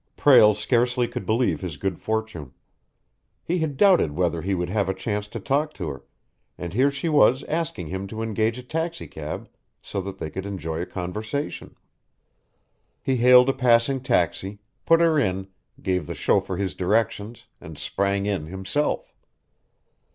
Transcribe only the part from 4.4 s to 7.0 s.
he would have a chance to talk to her, and here